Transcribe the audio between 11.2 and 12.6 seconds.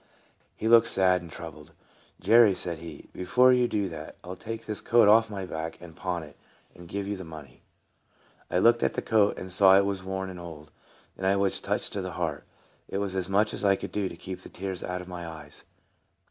I was touched to the heart.